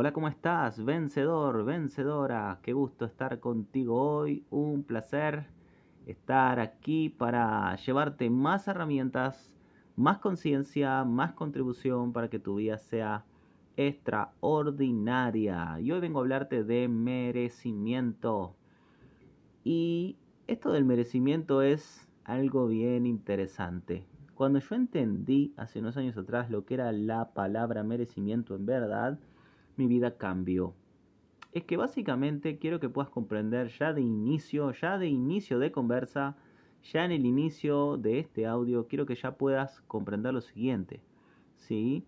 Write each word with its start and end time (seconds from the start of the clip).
Hola, 0.00 0.12
¿cómo 0.12 0.28
estás? 0.28 0.84
Vencedor, 0.84 1.64
vencedora. 1.64 2.60
Qué 2.62 2.72
gusto 2.72 3.04
estar 3.04 3.40
contigo 3.40 4.00
hoy. 4.00 4.44
Un 4.48 4.84
placer 4.84 5.48
estar 6.06 6.60
aquí 6.60 7.08
para 7.08 7.74
llevarte 7.74 8.30
más 8.30 8.68
herramientas, 8.68 9.56
más 9.96 10.18
conciencia, 10.18 11.02
más 11.02 11.32
contribución 11.32 12.12
para 12.12 12.30
que 12.30 12.38
tu 12.38 12.54
vida 12.54 12.78
sea 12.78 13.24
extraordinaria. 13.76 15.80
Y 15.80 15.90
hoy 15.90 15.98
vengo 15.98 16.20
a 16.20 16.22
hablarte 16.22 16.62
de 16.62 16.86
merecimiento. 16.86 18.54
Y 19.64 20.16
esto 20.46 20.70
del 20.70 20.84
merecimiento 20.84 21.60
es 21.60 22.08
algo 22.22 22.68
bien 22.68 23.04
interesante. 23.04 24.06
Cuando 24.36 24.60
yo 24.60 24.76
entendí 24.76 25.54
hace 25.56 25.80
unos 25.80 25.96
años 25.96 26.16
atrás 26.16 26.50
lo 26.50 26.64
que 26.64 26.74
era 26.74 26.92
la 26.92 27.32
palabra 27.32 27.82
merecimiento 27.82 28.54
en 28.54 28.64
verdad, 28.64 29.18
mi 29.78 29.86
vida 29.86 30.16
cambió. 30.16 30.74
Es 31.52 31.64
que 31.64 31.76
básicamente 31.76 32.58
quiero 32.58 32.80
que 32.80 32.88
puedas 32.88 33.10
comprender 33.10 33.68
ya 33.78 33.92
de 33.92 34.02
inicio, 34.02 34.72
ya 34.72 34.98
de 34.98 35.08
inicio 35.08 35.58
de 35.58 35.72
conversa, 35.72 36.36
ya 36.92 37.04
en 37.04 37.12
el 37.12 37.24
inicio 37.24 37.96
de 37.96 38.18
este 38.18 38.46
audio, 38.46 38.86
quiero 38.86 39.06
que 39.06 39.14
ya 39.14 39.36
puedas 39.36 39.80
comprender 39.82 40.34
lo 40.34 40.40
siguiente. 40.40 41.00
¿Sí? 41.56 42.04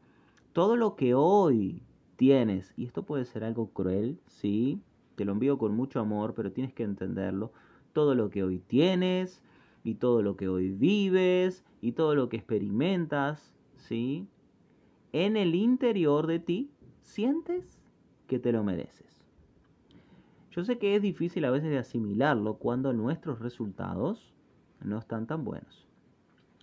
Todo 0.52 0.76
lo 0.76 0.96
que 0.96 1.14
hoy 1.14 1.82
tienes, 2.16 2.74
y 2.76 2.84
esto 2.84 3.04
puede 3.04 3.24
ser 3.24 3.45
algo 3.45 3.70
cruel, 3.70 4.20
¿sí? 4.26 4.80
Te 5.16 5.24
lo 5.24 5.32
envío 5.32 5.59
con 5.59 5.74
mucho 5.74 6.00
amor, 6.00 6.34
pero 6.34 6.52
tienes 6.52 6.73
que 6.73 6.82
entenderlo. 6.82 7.52
Todo 7.92 8.14
lo 8.14 8.30
que 8.30 8.42
hoy 8.42 8.59
tienes, 8.59 9.42
y 9.84 9.95
todo 9.95 10.23
lo 10.23 10.37
que 10.37 10.48
hoy 10.48 10.70
vives, 10.70 11.64
y 11.80 11.92
todo 11.92 12.14
lo 12.14 12.28
que 12.28 12.37
experimentas, 12.37 13.54
¿sí? 13.76 14.28
En 15.12 15.37
el 15.37 15.54
interior 15.54 16.26
de 16.26 16.38
ti 16.38 16.70
sientes 17.10 17.78
que 18.27 18.38
te 18.38 18.52
lo 18.52 18.64
mereces. 18.64 19.24
Yo 20.51 20.64
sé 20.64 20.78
que 20.78 20.96
es 20.96 21.02
difícil 21.02 21.45
a 21.45 21.51
veces 21.51 21.71
de 21.71 21.79
asimilarlo 21.79 22.54
cuando 22.54 22.93
nuestros 22.93 23.40
resultados 23.40 24.34
no 24.82 24.98
están 24.98 25.26
tan 25.26 25.45
buenos. 25.45 25.87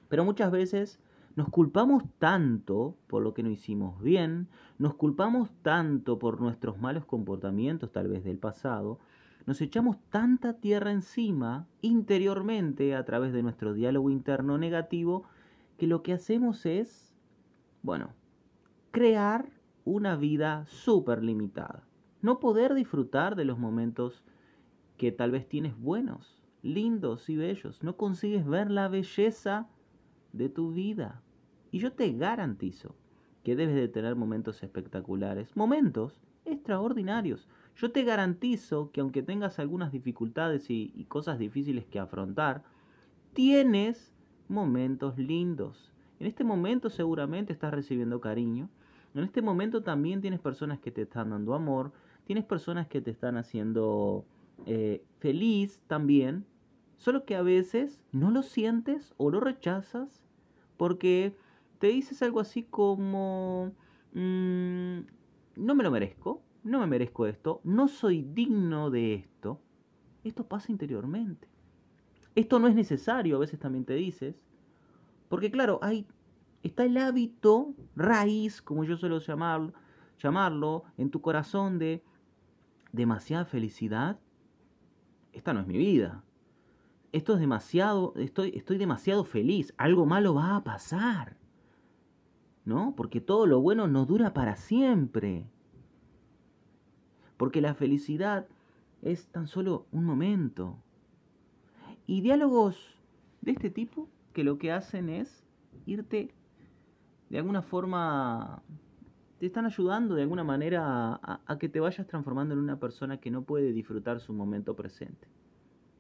Pero 0.10 0.26
muchas 0.26 0.52
veces 0.52 1.00
nos 1.36 1.50
culpamos 1.50 2.04
tanto 2.18 2.96
por 3.08 3.22
lo 3.22 3.34
que 3.34 3.44
no 3.44 3.50
hicimos 3.50 4.02
bien, 4.02 4.48
nos 4.80 4.96
culpamos 4.96 5.52
tanto 5.62 6.18
por 6.18 6.42
nuestros 6.42 6.80
malos 6.80 7.06
comportamientos 7.06 7.92
tal 7.92 8.08
vez 8.08 8.24
del 8.24 8.40
pasado, 8.40 9.00
nos 9.46 9.62
echamos 9.62 9.98
tanta 10.10 10.54
tierra 10.54 10.92
encima 10.92 11.68
interiormente 11.82 12.96
a 12.96 13.06
través 13.06 13.32
de 13.34 13.44
nuestro 13.44 13.74
diálogo 13.74 14.10
interno 14.10 14.58
negativo 14.58 15.24
que 15.78 15.88
lo 15.88 16.02
que 16.02 16.14
hacemos 16.14 16.66
es, 16.66 17.16
bueno, 17.84 18.10
crear 18.92 19.57
una 19.88 20.18
vida 20.18 20.66
súper 20.66 21.24
limitada. 21.24 21.88
No 22.22 22.42
poder 22.42 22.74
disfrutar 22.74 23.38
de 23.38 23.46
los 23.46 23.58
momentos 23.58 24.22
que 24.98 25.14
tal 25.14 25.32
vez 25.32 25.48
tienes 25.48 25.80
buenos, 25.80 26.44
lindos 26.62 27.30
y 27.30 27.38
bellos. 27.38 27.82
No 27.84 27.96
consigues 27.96 28.46
ver 28.46 28.70
la 28.70 28.90
belleza 28.90 29.70
de 30.34 30.50
tu 30.50 30.74
vida. 30.74 31.22
Y 31.72 31.80
yo 31.80 31.94
te 31.94 32.12
garantizo 32.12 32.96
que 33.46 33.56
debes 33.56 33.76
de 33.76 33.88
tener 33.88 34.18
momentos 34.18 34.62
espectaculares, 34.62 35.56
momentos 35.56 36.20
extraordinarios. 36.44 37.48
Yo 37.78 37.92
te 37.94 38.04
garantizo 38.04 38.92
que 38.92 39.00
aunque 39.00 39.24
tengas 39.24 39.58
algunas 39.58 39.94
dificultades 39.94 40.70
y, 40.70 40.92
y 40.96 41.06
cosas 41.06 41.40
difíciles 41.40 41.86
que 41.86 42.00
afrontar, 42.00 42.64
tienes 43.32 44.14
momentos 44.50 45.18
lindos. 45.18 45.94
En 46.20 46.28
este 46.28 46.44
momento 46.44 46.90
seguramente 46.90 47.54
estás 47.54 47.74
recibiendo 47.74 48.20
cariño, 48.20 48.70
en 49.20 49.26
este 49.26 49.42
momento 49.42 49.84
también 49.84 50.22
tienes 50.22 50.40
personas 50.40 50.80
que 50.80 50.92
te 50.92 51.04
están 51.04 51.32
dando 51.32 51.54
amor, 51.54 51.92
tienes 52.26 52.46
personas 52.46 52.88
que 52.88 53.02
te 53.02 53.12
están 53.12 53.38
haciendo 53.38 54.26
eh, 54.66 55.04
feliz 55.20 55.80
también, 55.88 56.46
solo 56.98 57.26
que 57.26 57.36
a 57.36 57.42
veces 57.42 58.02
no 58.12 58.32
lo 58.32 58.44
sientes 58.44 59.14
o 59.18 59.30
lo 59.30 59.40
rechazas 59.40 60.24
porque 60.78 61.36
te 61.80 61.88
dices 61.88 62.22
algo 62.22 62.40
así 62.40 62.64
como, 62.64 63.74
mm, 64.14 65.00
no 65.56 65.76
me 65.76 65.84
lo 65.84 65.92
merezco, 65.92 66.42
no 66.64 66.80
me 66.80 66.88
merezco 66.88 67.26
esto, 67.26 67.62
no 67.64 67.88
soy 67.88 68.24
digno 68.24 68.90
de 68.90 69.14
esto. 69.16 69.62
Esto 70.24 70.46
pasa 70.48 70.72
interiormente. 70.72 71.48
Esto 72.36 72.60
no 72.60 72.68
es 72.68 72.76
necesario, 72.76 73.36
a 73.38 73.40
veces 73.40 73.60
también 73.60 73.86
te 73.86 73.94
dices, 73.94 74.36
porque 75.30 75.50
claro, 75.50 75.80
hay 75.82 76.06
está 76.68 76.86
el 76.86 76.98
hábito 76.98 77.74
raíz, 77.96 78.62
como 78.62 78.84
yo 78.84 78.98
suelo 78.98 79.20
llamar, 79.20 79.74
llamarlo, 80.20 80.84
en 80.98 81.10
tu 81.10 81.22
corazón 81.22 81.80
de 81.80 82.04
demasiada 82.92 83.46
felicidad. 83.46 84.20
Esta 85.34 85.54
no 85.54 85.62
es 85.62 85.68
mi 85.68 85.78
vida. 85.78 86.24
Esto 87.12 87.34
es 87.34 87.40
demasiado, 87.40 88.14
estoy, 88.18 88.52
estoy 88.56 88.78
demasiado 88.78 89.24
feliz. 89.24 89.74
Algo 89.78 90.06
malo 90.06 90.36
va 90.36 90.56
a 90.56 90.64
pasar. 90.64 91.38
¿No? 92.66 92.94
Porque 92.96 93.22
todo 93.22 93.46
lo 93.46 93.62
bueno 93.62 93.88
no 93.88 94.06
dura 94.06 94.34
para 94.34 94.56
siempre. 94.58 95.48
Porque 97.38 97.62
la 97.62 97.76
felicidad 97.76 98.48
es 99.02 99.28
tan 99.28 99.48
solo 99.48 99.86
un 99.92 100.04
momento. 100.04 100.78
Y 102.08 102.22
diálogos 102.22 102.98
de 103.42 103.52
este 103.52 103.70
tipo 103.70 104.10
que 104.34 104.44
lo 104.44 104.58
que 104.58 104.72
hacen 104.72 105.10
es 105.10 105.44
irte 105.86 106.34
de 107.30 107.38
alguna 107.38 107.62
forma 107.62 108.62
te 109.40 109.46
están 109.46 109.66
ayudando 109.66 110.16
de 110.16 110.24
alguna 110.24 110.44
manera 110.44 111.20
a, 111.22 111.58
que 111.60 111.70
te 111.70 111.80
vayas 111.80 112.08
transformando 112.08 112.54
en 112.54 112.60
una 112.60 112.80
persona 112.80 113.18
que 113.18 113.30
no 113.30 113.44
puede 113.44 113.72
disfrutar 113.72 114.20
su 114.20 114.34
momento 114.34 114.76
presente. 114.76 115.28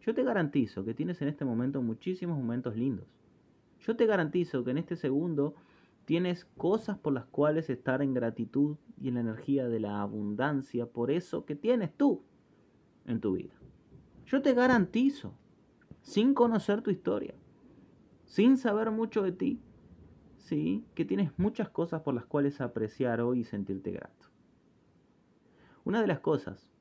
Yo 0.01 0.15
te 0.15 0.23
garantizo 0.23 0.83
que 0.83 0.93
tienes 0.93 1.21
en 1.21 1.27
este 1.27 1.45
momento 1.45 1.81
muchísimos 1.81 2.37
momentos 2.37 2.75
lindos. 2.75 3.05
Yo 3.79 3.95
te 3.95 4.05
garantizo 4.05 4.63
que 4.63 4.71
en 4.71 4.79
este 4.79 4.95
segundo 4.95 5.53
tienes 6.05 6.45
cosas 6.57 6.97
por 6.97 7.13
las 7.13 7.25
cuales 7.25 7.69
estar 7.69 8.01
en 8.01 8.13
gratitud 8.13 8.77
y 8.99 9.09
en 9.09 9.15
la 9.15 9.19
energía 9.19 9.67
de 9.67 9.81
la 9.81 10.01
abundancia 10.01 10.87
por 10.87 11.11
eso 11.11 11.45
que 11.45 11.55
tienes 11.55 11.93
tú 11.95 12.23
en 13.05 13.19
tu 13.19 13.33
vida. 13.33 13.53
Yo 14.25 14.41
te 14.41 14.53
garantizo, 14.53 15.33
sin 16.01 16.33
conocer 16.33 16.81
tu 16.81 16.89
historia, 16.89 17.35
sin 18.25 18.57
saber 18.57 18.89
mucho 18.89 19.21
de 19.21 19.31
ti, 19.31 19.61
¿sí? 20.47 20.85
que 20.95 21.03
tienes 21.03 21.31
muchas 21.37 21.69
cosas 21.69 22.01
por 22.01 22.13
las 22.13 22.25
cuales 22.25 22.61
apreciar 22.61 23.19
hoy 23.19 23.41
y 23.41 23.43
sentirte 23.43 23.91
grato. 23.91 24.27
Una 25.83 26.01
de 26.01 26.07
las 26.07 26.19
cosas 26.19 26.71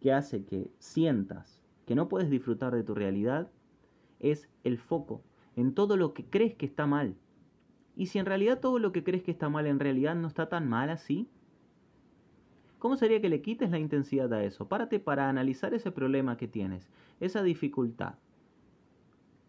que 0.00 0.12
hace 0.12 0.44
que 0.44 0.70
sientas 0.78 1.60
que 1.86 1.94
no 1.94 2.08
puedes 2.08 2.30
disfrutar 2.30 2.74
de 2.74 2.82
tu 2.82 2.94
realidad 2.94 3.50
es 4.20 4.48
el 4.64 4.78
foco 4.78 5.22
en 5.54 5.74
todo 5.74 5.96
lo 5.96 6.14
que 6.14 6.24
crees 6.24 6.54
que 6.54 6.64
está 6.64 6.86
mal. 6.86 7.14
Y 7.94 8.06
si 8.06 8.18
en 8.18 8.26
realidad 8.26 8.60
todo 8.60 8.78
lo 8.78 8.90
que 8.90 9.04
crees 9.04 9.22
que 9.22 9.32
está 9.32 9.50
mal 9.50 9.66
en 9.66 9.78
realidad 9.78 10.14
no 10.14 10.26
está 10.26 10.48
tan 10.48 10.66
mal 10.66 10.88
así, 10.88 11.28
¿cómo 12.78 12.96
sería 12.96 13.20
que 13.20 13.28
le 13.28 13.42
quites 13.42 13.70
la 13.70 13.78
intensidad 13.78 14.32
a 14.32 14.44
eso? 14.44 14.66
Párate 14.66 14.98
para 14.98 15.28
analizar 15.28 15.74
ese 15.74 15.90
problema 15.90 16.38
que 16.38 16.48
tienes, 16.48 16.88
esa 17.20 17.42
dificultad, 17.42 18.14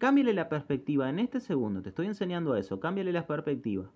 Cámbiale 0.04 0.34
la 0.34 0.50
perspectiva 0.50 1.08
en 1.08 1.18
este 1.18 1.40
segundo, 1.40 1.80
te 1.80 1.88
estoy 1.88 2.04
enseñando 2.04 2.56
eso, 2.56 2.78
cámbiale 2.78 3.10
la 3.10 3.26
perspectiva. 3.26 3.90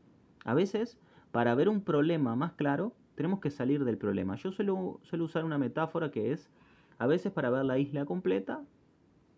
A 0.47 0.55
veces, 0.55 0.97
para 1.33 1.55
ver 1.55 1.69
un 1.69 1.83
problema 1.83 2.35
más 2.35 2.55
claro, 2.55 2.95
tenemos 3.15 3.41
que 3.41 3.51
salir 3.51 3.85
del 3.85 3.99
problema. 3.99 4.35
Yo 4.37 4.51
suelo, 4.51 5.01
suelo 5.03 5.27
usar 5.27 5.45
una 5.45 5.59
metáfora 5.59 6.11
que 6.11 6.33
es, 6.33 6.49
a 6.97 7.07
veces 7.07 7.31
para 7.31 7.51
ver 7.51 7.67
la 7.67 7.77
isla 7.77 8.07
completa 8.07 8.65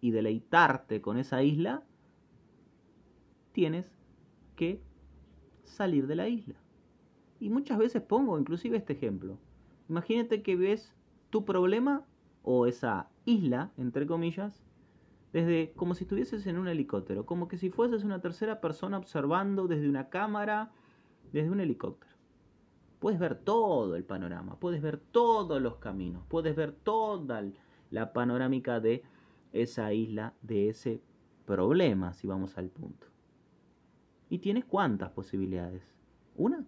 y 0.01 0.13
deleitarte 0.13 1.01
con 1.01 1.19
esa 1.19 1.43
isla, 1.43 1.83
tienes 3.51 3.91
que 4.55 4.81
salir 5.65 6.07
de 6.07 6.15
la 6.15 6.29
isla. 6.29 6.55
Y 7.41 7.51
muchas 7.51 7.79
veces 7.79 8.01
pongo 8.01 8.39
inclusive 8.39 8.77
este 8.77 8.93
ejemplo. 8.93 9.39
Imagínate 9.89 10.45
que 10.45 10.55
ves 10.55 10.95
tu 11.31 11.45
problema 11.45 12.07
o 12.45 12.67
esa 12.67 13.09
isla, 13.25 13.73
entre 13.77 14.07
comillas, 14.07 14.63
desde 15.33 15.73
como 15.75 15.95
si 15.95 16.05
estuvieses 16.05 16.47
en 16.47 16.59
un 16.59 16.69
helicóptero, 16.69 17.25
como 17.27 17.49
que 17.49 17.57
si 17.57 17.71
fueses 17.71 18.05
una 18.05 18.21
tercera 18.21 18.61
persona 18.61 18.99
observando 18.99 19.69
desde 19.69 19.89
una 19.89 20.09
cámara, 20.09 20.73
desde 21.33 21.51
un 21.51 21.61
helicóptero. 21.61 22.13
Puedes 22.99 23.19
ver 23.19 23.37
todo 23.37 23.97
el 23.97 24.05
panorama, 24.05 24.57
puedes 24.57 24.83
ver 24.83 24.99
todos 24.99 25.63
los 25.63 25.77
caminos, 25.77 26.25
puedes 26.29 26.55
ver 26.55 26.73
toda 26.73 27.43
la 27.91 28.13
panorámica 28.13 28.81
de 28.81 29.03
esa 29.53 29.93
isla, 29.93 30.35
de 30.43 30.69
ese 30.69 31.01
problema, 31.47 32.13
si 32.13 32.27
vamos 32.27 32.59
al 32.59 32.69
punto. 32.69 33.07
¿Y 34.29 34.39
tienes 34.39 34.65
cuántas 34.65 35.11
posibilidades? 35.11 35.83
¿Una? 36.37 36.65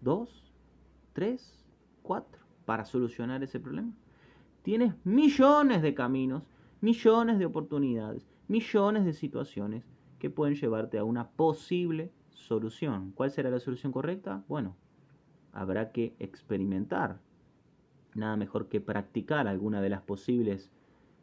¿Dos? 0.00 0.52
¿Tres? 1.12 1.64
¿Cuatro? 2.02 2.42
Para 2.64 2.84
solucionar 2.84 3.42
ese 3.42 3.60
problema. 3.60 3.92
Tienes 4.62 4.94
millones 5.04 5.82
de 5.82 5.94
caminos 5.94 6.42
millones 6.82 7.38
de 7.38 7.46
oportunidades, 7.46 8.28
millones 8.48 9.04
de 9.04 9.12
situaciones 9.12 9.84
que 10.18 10.30
pueden 10.30 10.56
llevarte 10.56 10.98
a 10.98 11.04
una 11.04 11.30
posible 11.30 12.10
solución. 12.32 13.12
¿Cuál 13.14 13.30
será 13.30 13.50
la 13.50 13.60
solución 13.60 13.92
correcta? 13.92 14.44
Bueno, 14.48 14.76
habrá 15.52 15.92
que 15.92 16.14
experimentar. 16.18 17.20
Nada 18.14 18.36
mejor 18.36 18.68
que 18.68 18.80
practicar 18.80 19.46
alguna 19.46 19.80
de 19.80 19.90
las 19.90 20.02
posibles 20.02 20.70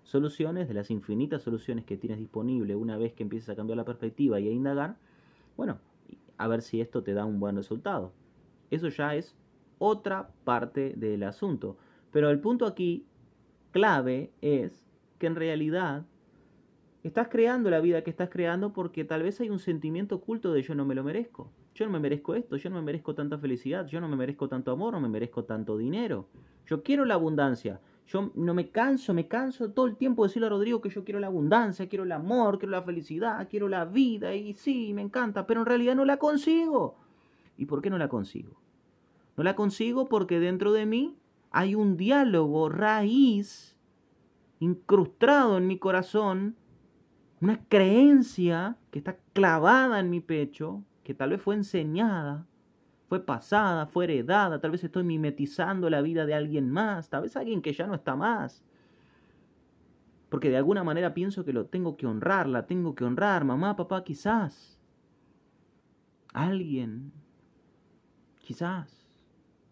soluciones, 0.04 0.70
de 0.70 0.74
las 0.74 0.90
infinitas 0.90 1.42
soluciones 1.42 1.84
que 1.84 1.98
tienes 1.98 2.20
disponible 2.20 2.76
una 2.76 2.98
vez 2.98 3.14
que 3.14 3.24
empieces 3.24 3.50
a 3.50 3.56
cambiar 3.56 3.78
la 3.78 3.86
perspectiva 3.86 4.40
y 4.40 4.48
a 4.48 4.52
indagar, 4.52 4.98
bueno, 5.58 5.78
a 6.38 6.48
ver 6.48 6.62
si 6.62 6.80
esto 6.80 7.04
te 7.04 7.14
da 7.14 7.26
un 7.26 7.40
buen 7.40 7.58
resultado. 7.58 8.14
Eso 8.72 8.88
ya 8.88 9.14
es 9.14 9.36
otra 9.78 10.30
parte 10.46 10.94
del 10.96 11.24
asunto. 11.24 11.78
Pero 12.12 12.30
el 12.30 12.40
punto 12.40 12.66
aquí 12.66 13.06
clave 13.72 14.32
es 14.42 14.89
que 15.20 15.28
en 15.28 15.36
realidad 15.36 16.06
estás 17.04 17.28
creando 17.28 17.70
la 17.70 17.80
vida 17.80 18.04
que 18.04 18.10
estás 18.10 18.30
creando 18.30 18.74
porque 18.74 19.06
tal 19.06 19.24
vez 19.24 19.40
hay 19.40 19.50
un 19.50 19.60
sentimiento 19.60 20.16
oculto 20.16 20.52
de 20.52 20.64
yo 20.64 20.76
no 20.76 20.86
me 20.86 20.96
lo 20.96 21.04
merezco. 21.04 21.52
Yo 21.76 21.86
no 21.86 21.92
me 21.92 22.00
merezco 22.00 22.36
esto, 22.36 22.58
yo 22.58 22.70
no 22.70 22.78
me 22.78 22.82
merezco 22.82 23.14
tanta 23.14 23.38
felicidad, 23.38 23.86
yo 23.86 24.02
no 24.02 24.10
me 24.10 24.18
merezco 24.18 24.50
tanto 24.50 24.72
amor, 24.72 24.94
no 24.94 25.00
me 25.00 25.08
merezco 25.08 25.46
tanto 25.46 25.78
dinero. 25.78 26.28
Yo 26.66 26.84
quiero 26.84 27.06
la 27.06 27.14
abundancia. 27.14 27.80
Yo 28.08 28.32
no 28.34 28.56
me 28.56 28.70
canso, 28.70 29.14
me 29.14 29.28
canso 29.28 29.70
todo 29.70 29.86
el 29.86 29.96
tiempo 29.96 30.24
de 30.24 30.30
decirle 30.30 30.48
a 30.48 30.50
Rodrigo 30.50 30.82
que 30.82 30.90
yo 30.90 31.04
quiero 31.04 31.20
la 31.20 31.28
abundancia, 31.28 31.88
quiero 31.88 32.06
el 32.06 32.12
amor, 32.12 32.58
quiero 32.58 32.72
la 32.72 32.82
felicidad, 32.82 33.48
quiero 33.48 33.70
la 33.70 33.86
vida 33.86 34.34
y 34.34 34.54
sí, 34.56 34.94
me 34.96 35.04
encanta, 35.04 35.46
pero 35.46 35.60
en 35.60 35.68
realidad 35.68 35.96
no 35.96 36.06
la 36.06 36.18
consigo. 36.18 36.98
¿Y 37.56 37.66
por 37.66 37.84
qué 37.84 37.92
no 37.92 38.00
la 38.00 38.10
consigo? 38.10 38.60
No 39.38 39.44
la 39.44 39.56
consigo 39.56 40.10
porque 40.10 40.40
dentro 40.40 40.74
de 40.74 40.88
mí 40.88 41.16
hay 41.52 41.76
un 41.76 41.98
diálogo 41.98 42.68
raíz 42.70 43.78
incrustado 44.60 45.58
en 45.58 45.68
mi 45.68 45.78
corazón, 45.78 46.56
una 47.42 47.64
creencia 47.68 48.78
que 48.92 49.00
está 49.00 49.18
clavada 49.34 50.00
en 50.00 50.10
mi 50.10 50.20
pecho, 50.20 50.84
que 51.04 51.14
tal 51.14 51.32
vez 51.32 51.42
fue 51.42 51.56
enseñada, 51.56 52.46
fue 53.08 53.26
pasada, 53.26 53.88
fue 53.88 54.04
heredada, 54.04 54.60
tal 54.60 54.72
vez 54.72 54.84
estoy 54.84 55.04
mimetizando 55.04 55.90
la 55.90 56.02
vida 56.02 56.26
de 56.26 56.36
alguien 56.36 56.70
más, 56.70 57.10
tal 57.10 57.24
vez 57.24 57.36
alguien 57.36 57.62
que 57.62 57.74
ya 57.74 57.88
no 57.88 57.96
está 57.96 58.16
más. 58.16 58.64
Porque 60.30 60.50
de 60.50 60.58
alguna 60.58 60.84
manera 60.84 61.14
pienso 61.14 61.44
que 61.44 61.54
lo 61.54 61.66
tengo 61.66 61.98
que 61.98 62.06
honrar, 62.06 62.48
la 62.48 62.68
tengo 62.68 62.94
que 62.94 63.04
honrar, 63.04 63.46
mamá, 63.46 63.76
papá, 63.76 64.04
quizás. 64.04 64.78
Alguien, 66.34 67.12
quizás. 68.40 69.08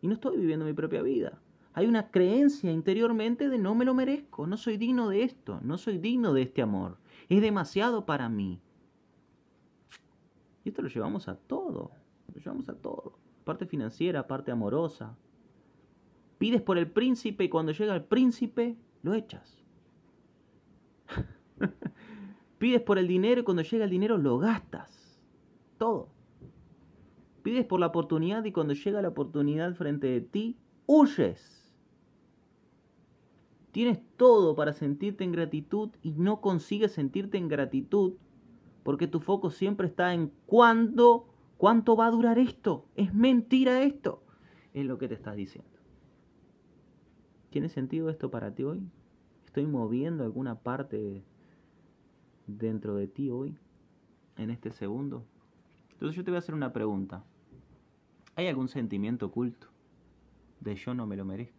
Y 0.01 0.07
no 0.07 0.15
estoy 0.15 0.37
viviendo 0.37 0.65
mi 0.65 0.73
propia 0.73 1.03
vida. 1.03 1.39
Hay 1.77 1.85
una 1.85 2.09
creencia 2.09 2.71
interiormente 2.71 3.49
de 3.49 3.59
no 3.59 3.75
me 3.75 3.85
lo 3.85 3.93
merezco, 3.93 4.47
no 4.47 4.57
soy 4.57 4.77
digno 4.77 5.09
de 5.09 5.21
esto, 5.21 5.59
no 5.61 5.77
soy 5.77 5.99
digno 5.99 6.33
de 6.33 6.41
este 6.41 6.63
amor. 6.63 6.97
Es 7.29 7.39
demasiado 7.39 8.03
para 8.03 8.29
mí. 8.29 8.59
Y 10.63 10.69
esto 10.69 10.81
lo 10.81 10.87
llevamos 10.87 11.27
a 11.27 11.35
todo, 11.35 11.91
lo 12.33 12.41
llevamos 12.41 12.67
a 12.67 12.73
todo. 12.73 13.19
Parte 13.43 13.67
financiera, 13.67 14.25
parte 14.25 14.49
amorosa. 14.49 15.15
Pides 16.39 16.63
por 16.63 16.79
el 16.79 16.89
príncipe 16.89 17.43
y 17.43 17.49
cuando 17.49 17.73
llega 17.73 17.93
el 17.93 18.05
príncipe, 18.05 18.75
lo 19.03 19.13
echas. 19.13 19.63
Pides 22.57 22.81
por 22.81 22.97
el 22.97 23.07
dinero 23.07 23.41
y 23.41 23.43
cuando 23.43 23.61
llega 23.61 23.83
el 23.83 23.91
dinero, 23.91 24.17
lo 24.17 24.39
gastas. 24.39 25.21
Todo. 25.77 26.09
Pides 27.43 27.67
por 27.67 27.79
la 27.79 27.85
oportunidad 27.85 28.45
y 28.45 28.51
cuando 28.51 28.73
llega 28.73 28.99
la 28.99 29.09
oportunidad 29.09 29.75
frente 29.75 30.07
de 30.07 30.21
ti, 30.21 30.57
huyes. 30.87 31.56
Tienes 33.77 33.99
todo 34.17 34.55
para 34.55 34.73
sentirte 34.73 35.23
en 35.23 35.31
gratitud 35.31 35.91
y 36.01 36.09
no 36.13 36.41
consigues 36.41 36.93
sentirte 36.93 37.37
en 37.37 37.47
gratitud 37.47 38.13
porque 38.81 39.05
tu 39.05 39.19
foco 39.19 39.51
siempre 39.51 39.85
está 39.85 40.15
en 40.15 40.31
cuándo, 40.47 41.27
cuánto 41.57 41.95
va 41.95 42.07
a 42.07 42.09
durar 42.09 42.39
esto. 42.39 42.87
Es 42.95 43.13
mentira 43.13 43.83
esto. 43.83 44.23
Es 44.73 44.83
lo 44.83 44.97
que 44.97 45.07
te 45.07 45.13
estás 45.13 45.35
diciendo. 45.35 45.69
¿Tiene 47.51 47.69
sentido 47.69 48.09
esto 48.09 48.31
para 48.31 48.55
ti 48.55 48.63
hoy? 48.63 48.81
¿Estoy 49.45 49.67
moviendo 49.67 50.23
alguna 50.23 50.55
parte 50.55 51.23
dentro 52.47 52.95
de 52.95 53.07
ti 53.07 53.29
hoy? 53.29 53.59
En 54.37 54.49
este 54.49 54.71
segundo. 54.71 55.23
Entonces 55.91 56.15
yo 56.15 56.23
te 56.23 56.31
voy 56.31 56.37
a 56.37 56.39
hacer 56.39 56.55
una 56.55 56.73
pregunta. 56.73 57.23
¿Hay 58.33 58.47
algún 58.47 58.69
sentimiento 58.69 59.27
oculto 59.27 59.67
de 60.61 60.73
yo 60.73 60.95
no 60.95 61.05
me 61.05 61.15
lo 61.15 61.25
merezco? 61.25 61.56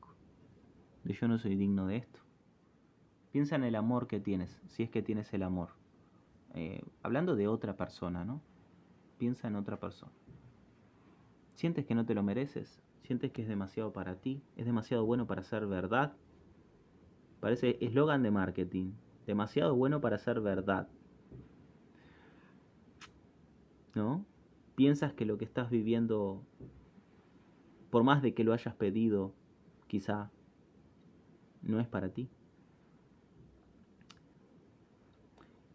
Yo 1.14 1.28
no 1.28 1.38
soy 1.38 1.56
digno 1.56 1.86
de 1.86 1.96
esto. 1.96 2.20
Piensa 3.32 3.56
en 3.56 3.64
el 3.64 3.74
amor 3.74 4.06
que 4.06 4.20
tienes, 4.20 4.60
si 4.68 4.82
es 4.82 4.90
que 4.90 5.02
tienes 5.02 5.32
el 5.34 5.42
amor. 5.42 5.70
Eh, 6.54 6.82
hablando 7.02 7.36
de 7.36 7.46
otra 7.46 7.76
persona, 7.76 8.24
¿no? 8.24 8.40
Piensa 9.18 9.48
en 9.48 9.56
otra 9.56 9.78
persona. 9.78 10.12
¿Sientes 11.54 11.84
que 11.84 11.94
no 11.94 12.06
te 12.06 12.14
lo 12.14 12.22
mereces? 12.22 12.80
¿Sientes 13.02 13.32
que 13.32 13.42
es 13.42 13.48
demasiado 13.48 13.92
para 13.92 14.16
ti? 14.16 14.42
¿Es 14.56 14.64
demasiado 14.64 15.04
bueno 15.04 15.26
para 15.26 15.42
ser 15.42 15.66
verdad? 15.66 16.14
Parece 17.40 17.78
eslogan 17.80 18.22
de 18.22 18.30
marketing. 18.30 18.92
Demasiado 19.26 19.74
bueno 19.74 20.00
para 20.00 20.18
ser 20.18 20.40
verdad. 20.40 20.88
¿No? 23.94 24.24
¿Piensas 24.74 25.12
que 25.12 25.26
lo 25.26 25.38
que 25.38 25.44
estás 25.44 25.70
viviendo, 25.70 26.42
por 27.90 28.04
más 28.04 28.22
de 28.22 28.32
que 28.32 28.44
lo 28.44 28.52
hayas 28.52 28.74
pedido, 28.74 29.34
quizá 29.88 30.30
no 31.62 31.80
es 31.80 31.86
para 31.86 32.08
ti. 32.10 32.28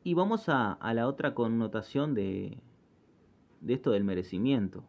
Y 0.03 0.15
vamos 0.15 0.49
a, 0.49 0.77
la 0.93 1.07
otra 1.07 1.33
connotación 1.33 2.13
de, 2.13 2.57
de 3.61 3.73
esto 3.73 3.91
del 3.91 4.03
merecimiento. 4.03 4.83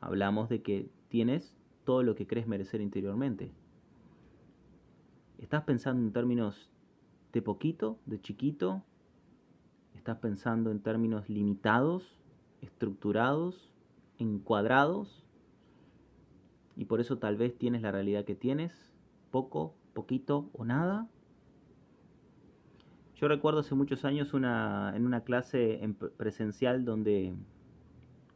Hablamos 0.00 0.48
de 0.48 0.62
que 0.62 0.88
tienes 1.08 1.54
todo 1.84 2.02
lo 2.02 2.14
que 2.14 2.26
crees 2.26 2.46
merecer 2.46 2.80
interiormente. 2.80 3.52
¿Estás 5.38 5.64
pensando 5.64 6.02
en 6.02 6.12
términos 6.12 6.70
de 7.32 7.42
poquito, 7.42 7.98
de 8.06 8.18
chiquito? 8.18 8.82
¿Estás 9.94 10.16
pensando 10.18 10.70
en 10.70 10.80
términos 10.80 11.28
limitados, 11.28 12.18
estructurados, 12.62 13.70
encuadrados? 14.18 15.24
Y 16.74 16.86
por 16.86 17.00
eso 17.00 17.18
tal 17.18 17.36
vez 17.36 17.56
tienes 17.58 17.82
la 17.82 17.92
realidad 17.92 18.24
que 18.24 18.34
tienes, 18.34 18.72
poco, 19.30 19.74
poquito 19.96 20.50
o 20.52 20.64
nada. 20.64 21.08
Yo 23.16 23.28
recuerdo 23.28 23.60
hace 23.60 23.74
muchos 23.74 24.04
años 24.04 24.34
una, 24.34 24.92
en 24.94 25.06
una 25.06 25.22
clase 25.22 25.82
en 25.82 25.94
presencial 25.94 26.84
donde 26.84 27.34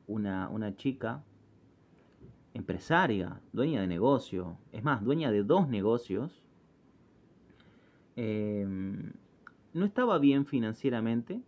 una, 0.06 0.48
una 0.48 0.74
chica, 0.74 1.22
empresaria, 2.54 3.40
dueña 3.52 3.82
de 3.82 3.86
negocio, 3.86 4.56
es 4.72 4.82
más, 4.82 5.04
dueña 5.04 5.30
de 5.30 5.44
dos 5.44 5.68
negocios, 5.68 6.32
em, 8.16 9.12
no 9.74 9.84
estaba 9.84 10.18
bien 10.18 10.46
financieramente, 10.46 11.42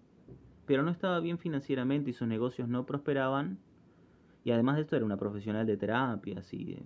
pero 0.67 0.83
no 0.83 0.91
estaba 0.91 1.19
bien 1.21 1.39
financieramente 1.39 2.11
y 2.11 2.13
sus 2.13 2.29
negocios 2.29 2.69
no 2.69 2.85
prosperaban. 2.85 3.59
Y 4.45 4.51
además 4.51 4.77
de 4.77 4.83
esto 4.83 4.97
era 4.97 5.05
una 5.07 5.17
profesional 5.17 5.67
de 5.67 5.77
terapias 5.77 6.53
y 6.53 6.77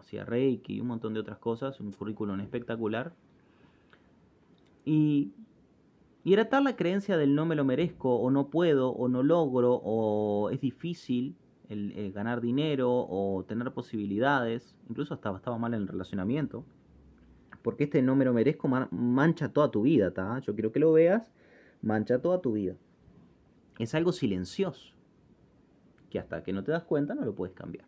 hacía 0.00 0.24
Reiki 0.24 0.76
y 0.76 0.80
un 0.80 0.88
montón 0.88 1.14
de 1.14 1.20
otras 1.20 1.38
cosas, 1.38 1.80
un 1.80 1.92
currículum 1.92 2.40
espectacular. 2.40 3.12
Y, 4.84 5.32
y 6.24 6.32
era 6.32 6.48
tal 6.48 6.64
la 6.64 6.76
creencia 6.76 7.16
del 7.16 7.34
no 7.34 7.46
me 7.46 7.56
lo 7.56 7.64
merezco, 7.64 8.16
o 8.16 8.30
no 8.30 8.48
puedo, 8.48 8.90
o 8.90 9.08
no 9.08 9.22
logro, 9.22 9.80
o 9.82 10.50
es 10.50 10.60
difícil 10.60 11.36
el, 11.68 12.12
ganar 12.12 12.40
dinero, 12.40 12.90
o 12.90 13.44
tener 13.46 13.72
posibilidades, 13.72 14.74
incluso 14.88 15.14
hasta 15.14 15.34
estaba 15.36 15.58
mal 15.58 15.74
en 15.74 15.82
el 15.82 15.88
relacionamiento, 15.88 16.64
porque 17.62 17.84
este 17.84 18.02
no 18.02 18.16
me 18.16 18.24
lo 18.24 18.32
merezco 18.32 18.68
mancha 18.90 19.52
toda 19.52 19.70
tu 19.70 19.82
vida, 19.82 20.12
Yo 20.40 20.54
quiero 20.54 20.72
que 20.72 20.80
lo 20.80 20.92
veas, 20.92 21.32
mancha 21.82 22.20
toda 22.20 22.40
tu 22.40 22.52
vida. 22.52 22.76
Es 23.78 23.94
algo 23.94 24.12
silencioso, 24.12 24.94
que 26.10 26.18
hasta 26.18 26.42
que 26.42 26.52
no 26.52 26.64
te 26.64 26.72
das 26.72 26.84
cuenta 26.84 27.14
no 27.14 27.24
lo 27.24 27.34
puedes 27.34 27.54
cambiar. 27.54 27.87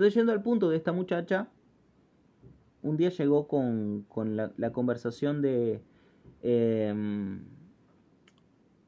Entonces, 0.00 0.14
yendo 0.14 0.32
al 0.32 0.40
punto 0.40 0.70
de 0.70 0.78
esta 0.78 0.92
muchacha, 0.92 1.50
un 2.80 2.96
día 2.96 3.10
llegó 3.10 3.46
con, 3.46 4.06
la, 4.34 4.72
conversación 4.72 5.42
de, 5.42 5.82
em, 6.40 7.44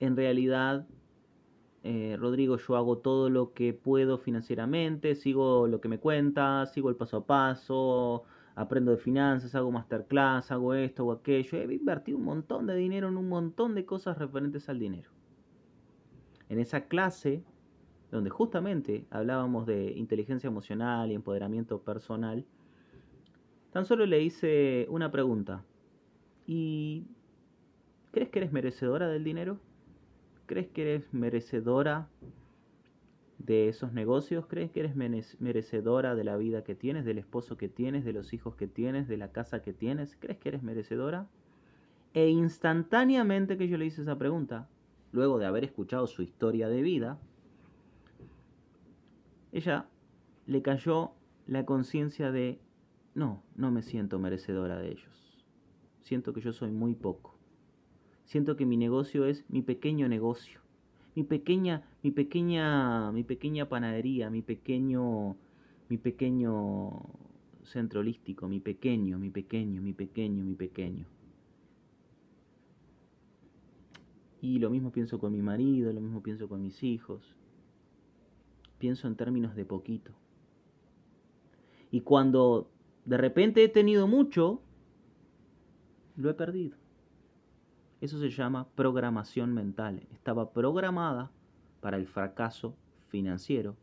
en 0.00 0.16
realidad, 0.16 0.86
eh, 1.82 2.16
Rodrigo, 2.18 2.56
yo 2.56 2.76
hago 2.76 2.96
todo 2.96 3.28
lo 3.28 3.52
que 3.52 3.74
puedo 3.74 4.16
financieramente, 4.16 5.14
sigo 5.14 5.66
lo 5.68 5.82
que 5.82 5.88
me 5.90 5.98
cuenta, 5.98 6.64
sigo 6.64 6.88
el 6.88 6.96
paso 6.96 7.18
a 7.18 7.26
paso, 7.26 8.24
aprendo 8.54 8.90
de 8.90 8.96
finanzas, 8.96 9.54
hago 9.54 9.70
masterclass, 9.70 10.50
hago 10.50 10.72
esto, 10.72 11.04
o 11.04 11.12
aquello. 11.12 11.58
He 11.58 11.74
invertido 11.74 12.16
un 12.16 12.24
montón 12.24 12.66
de 12.66 12.74
dinero 12.74 13.08
en 13.08 13.18
un 13.18 13.28
montón 13.28 13.74
de 13.74 13.84
cosas 13.84 14.16
referentes 14.16 14.70
al 14.70 14.78
dinero. 14.78 15.10
En 16.48 16.58
esa 16.58 16.86
clase 16.86 17.44
donde 18.12 18.28
justamente 18.28 19.06
hablábamos 19.10 19.66
de 19.66 19.92
inteligencia 19.96 20.46
emocional 20.46 21.10
y 21.10 21.14
empoderamiento 21.14 21.80
personal, 21.80 22.44
tan 23.72 23.86
solo 23.86 24.04
le 24.04 24.22
hice 24.22 24.86
una 24.90 25.10
pregunta. 25.10 25.64
¿Y 26.46 27.06
crees 28.12 28.28
que 28.28 28.40
eres 28.40 28.52
merecedora 28.52 29.08
del 29.08 29.24
dinero? 29.24 29.58
¿Crees 30.44 30.68
que 30.68 30.82
eres 30.82 31.14
merecedora 31.14 32.06
de 33.38 33.68
esos 33.68 33.94
negocios? 33.94 34.44
¿Crees 34.46 34.70
que 34.70 34.80
eres 34.80 34.94
merecedora 34.94 36.14
de 36.14 36.24
la 36.24 36.36
vida 36.36 36.64
que 36.64 36.74
tienes, 36.74 37.06
del 37.06 37.16
esposo 37.16 37.56
que 37.56 37.70
tienes, 37.70 38.04
de 38.04 38.12
los 38.12 38.34
hijos 38.34 38.56
que 38.56 38.68
tienes, 38.68 39.08
de 39.08 39.16
la 39.16 39.32
casa 39.32 39.62
que 39.62 39.72
tienes? 39.72 40.18
¿Crees 40.20 40.38
que 40.38 40.50
eres 40.50 40.62
merecedora? 40.62 41.28
E 42.12 42.28
instantáneamente 42.28 43.56
que 43.56 43.68
yo 43.68 43.78
le 43.78 43.86
hice 43.86 44.02
esa 44.02 44.18
pregunta, 44.18 44.68
luego 45.12 45.38
de 45.38 45.46
haber 45.46 45.64
escuchado 45.64 46.06
su 46.06 46.20
historia 46.20 46.68
de 46.68 46.82
vida, 46.82 47.18
ella 49.52 49.88
le 50.46 50.62
cayó 50.62 51.12
la 51.46 51.64
conciencia 51.64 52.32
de, 52.32 52.58
no, 53.14 53.42
no 53.54 53.70
me 53.70 53.82
siento 53.82 54.18
merecedora 54.18 54.78
de 54.78 54.92
ellos. 54.92 55.46
Siento 56.00 56.32
que 56.32 56.40
yo 56.40 56.52
soy 56.52 56.72
muy 56.72 56.94
poco. 56.94 57.38
Siento 58.24 58.56
que 58.56 58.66
mi 58.66 58.76
negocio 58.76 59.26
es 59.26 59.44
mi 59.48 59.62
pequeño 59.62 60.08
negocio 60.08 60.62
mi 61.14 61.24
pequeña, 61.24 61.82
mi 62.02 62.10
pequeña, 62.10 63.12
mi 63.12 63.22
pequeña 63.22 63.68
panadería, 63.68 64.30
mi 64.30 64.42
pequeño, 64.42 65.36
mi 65.88 65.98
pequeño 65.98 67.02
centro 67.64 68.00
holístico, 68.00 68.48
mi 68.48 68.60
pequeño, 68.60 69.18
mi 69.18 69.30
pequeño, 69.30 69.82
mi 69.82 69.92
pequeño, 69.92 70.44
mi 70.44 70.54
pequeño. 70.54 71.04
Y 74.40 74.58
lo 74.58 74.70
mismo 74.70 74.90
pienso 74.90 75.18
con 75.18 75.32
mi 75.32 75.42
marido, 75.42 75.92
lo 75.92 76.00
mismo 76.00 76.22
pienso 76.22 76.48
con 76.48 76.62
mis 76.62 76.82
hijos. 76.82 77.36
Pienso 78.82 79.06
en 79.06 79.14
términos 79.14 79.54
de 79.54 79.64
poquito. 79.64 80.10
Y 81.92 82.00
cuando 82.00 82.68
de 83.04 83.16
repente 83.16 83.62
he 83.62 83.68
tenido 83.68 84.08
mucho, 84.08 84.60
lo 86.16 86.28
he 86.28 86.34
perdido. 86.34 86.76
Eso 88.00 88.18
se 88.18 88.28
llama 88.28 88.66
programación 88.74 89.54
mental. 89.54 90.04
Estaba 90.10 90.52
programada 90.52 91.30
para 91.80 91.96
el 91.96 92.08
fracaso 92.08 92.74
financiero, 93.06 93.76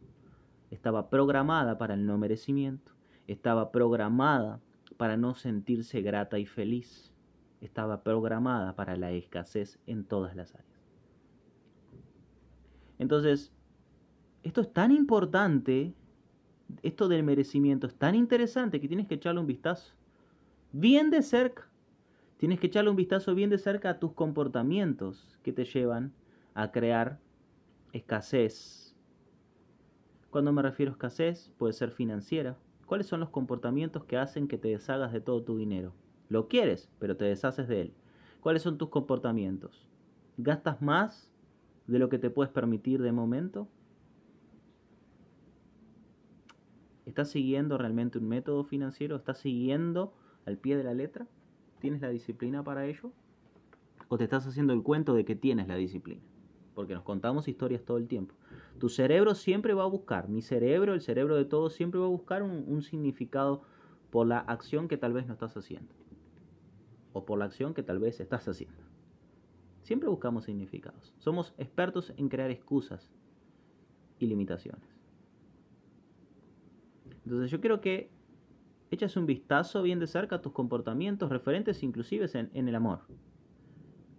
estaba 0.69 1.09
programada 1.09 1.77
para 1.77 1.93
el 1.93 2.05
no 2.05 2.17
merecimiento, 2.17 2.91
estaba 3.25 3.71
programada 3.71 4.59
para 4.97 5.15
no 5.15 5.33
sentirse 5.33 6.01
grata 6.01 6.39
y 6.39 6.45
feliz, 6.45 7.13
estaba 7.61 8.03
programada 8.03 8.75
para 8.75 8.97
la 8.97 9.11
escasez 9.11 9.79
en 9.87 10.03
todas 10.03 10.35
las 10.35 10.53
áreas. 10.55 10.67
Entonces, 12.97 13.53
esto 14.43 14.61
es 14.61 14.73
tan 14.73 14.91
importante, 14.91 15.93
esto 16.83 17.07
del 17.07 17.23
merecimiento 17.23 17.87
es 17.87 17.95
tan 17.95 18.15
interesante 18.15 18.79
que 18.79 18.87
tienes 18.87 19.07
que 19.07 19.15
echarle 19.15 19.41
un 19.41 19.47
vistazo, 19.47 19.93
bien 20.71 21.09
de 21.09 21.21
cerca, 21.21 21.69
Tienes 22.39 22.61
que 22.61 22.67
echarle 22.67 22.89
un 22.89 22.95
vistazo 22.95 23.35
bien 23.35 23.49
de 23.49 23.57
cerca 23.57 23.89
a 23.89 23.99
tus 23.99 24.13
comportamientos 24.13 25.37
que 25.43 25.51
te 25.51 25.65
llevan 25.65 26.13
a 26.53 26.71
crear 26.71 27.19
escasez. 27.91 28.95
Cuando 30.29 30.53
me 30.53 30.61
refiero 30.61 30.89
a 30.89 30.93
escasez, 30.93 31.51
puede 31.57 31.73
ser 31.73 31.91
financiera. 31.91 32.55
¿Cuáles 32.85 33.07
son 33.07 33.19
los 33.19 33.29
comportamientos 33.29 34.05
que 34.05 34.15
hacen 34.17 34.47
que 34.47 34.57
te 34.57 34.69
deshagas 34.69 35.11
de 35.11 35.19
todo 35.19 35.43
tu 35.43 35.57
dinero? 35.57 35.91
Lo 36.29 36.47
quieres, 36.47 36.89
pero 36.97 37.17
te 37.17 37.25
deshaces 37.25 37.67
de 37.67 37.81
él. 37.81 37.93
¿Cuáles 38.39 38.61
son 38.61 38.77
tus 38.77 38.87
comportamientos? 38.87 39.85
¿Gastas 40.37 40.81
más 40.81 41.29
de 41.87 41.99
lo 41.99 42.07
que 42.07 42.19
te 42.19 42.29
puedes 42.29 42.53
permitir 42.53 43.01
de 43.01 43.11
momento? 43.11 43.67
¿Estás 47.09 47.31
siguiendo 47.31 47.79
realmente 47.79 48.19
un 48.19 48.27
método 48.27 48.63
financiero? 48.63 49.15
¿Estás 49.15 49.39
siguiendo 49.39 50.13
al 50.45 50.59
pie 50.59 50.77
de 50.77 50.83
la 50.83 50.93
letra? 50.93 51.25
¿Tienes 51.79 52.01
la 52.01 52.09
disciplina 52.09 52.63
para 52.63 52.85
ello? 52.85 53.11
¿O 54.09 54.17
te 54.19 54.25
estás 54.25 54.45
haciendo 54.45 54.73
el 54.73 54.83
cuento 54.83 55.15
de 55.15 55.25
que 55.25 55.35
tienes 55.35 55.67
la 55.67 55.75
disciplina? 55.75 56.21
Porque 56.75 56.93
nos 56.93 57.01
contamos 57.01 57.47
historias 57.47 57.83
todo 57.83 57.97
el 57.97 58.07
tiempo. 58.07 58.35
Tu 58.77 58.89
cerebro 58.89 59.33
siempre 59.33 59.73
va 59.73 59.85
a 59.85 59.87
buscar, 59.87 60.29
mi 60.29 60.43
cerebro, 60.43 60.93
el 60.93 61.01
cerebro 61.01 61.35
de 61.35 61.45
todos, 61.45 61.73
siempre 61.73 61.99
va 61.99 62.05
a 62.05 62.09
buscar 62.09 62.43
un, 62.43 62.83
significado 62.83 63.63
por 64.11 64.27
la 64.27 64.37
acción 64.37 64.87
que 64.87 64.97
tal 64.97 65.13
vez 65.13 65.25
no 65.25 65.33
estás 65.33 65.57
haciendo. 65.57 65.91
O 67.13 67.25
por 67.25 67.39
la 67.39 67.45
acción 67.45 67.73
que 67.73 67.81
tal 67.81 67.97
vez 67.97 68.19
estás 68.19 68.47
haciendo. 68.47 68.83
Siempre 69.81 70.09
buscamos 70.09 70.43
significados. 70.43 71.11
Somos 71.17 71.55
expertos 71.57 72.13
en 72.17 72.29
crear 72.29 72.51
excusas 72.51 73.09
y 74.19 74.27
limitaciones. 74.27 74.88
Entonces 77.29 77.51
yo 77.51 77.61
creo 77.61 77.79
que 77.79 78.09
echas 78.89 79.15
un 79.15 79.27
vistazo 79.27 79.83
bien 79.83 79.99
de 79.99 80.07
cerca 80.07 80.37
a 80.37 80.41
tus 80.41 80.51
comportamientos 80.51 81.29
referentes 81.29 81.83
inclusive 81.83 82.27
en, 82.33 82.67
el 82.67 82.73
amor. 82.73 83.01